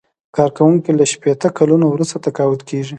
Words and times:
کارکوونکی 0.35 0.91
له 0.99 1.05
شپیته 1.13 1.47
کلونو 1.57 1.85
وروسته 1.93 2.15
تقاعد 2.25 2.61
کیږي. 2.69 2.89